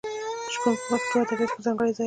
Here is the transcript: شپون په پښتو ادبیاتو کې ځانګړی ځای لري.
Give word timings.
شپون 0.53 0.73
په 0.79 0.83
پښتو 0.91 1.15
ادبیاتو 1.21 1.53
کې 1.55 1.61
ځانګړی 1.65 1.89
ځای 1.89 1.93
لري. 1.93 1.99